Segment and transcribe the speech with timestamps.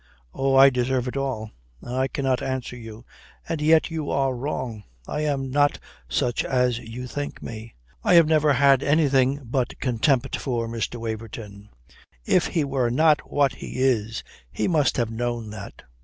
[0.33, 1.51] "Oh, I deserve it all.
[1.85, 3.05] I cannot answer you.
[3.47, 4.83] And yet you are wrong.
[5.07, 5.77] I am not
[6.09, 7.75] such as you think me.
[8.03, 10.95] I have never had anything but contempt for Mr.
[10.95, 11.69] Waverton.
[12.25, 15.83] If he were not what he is, he must have known that.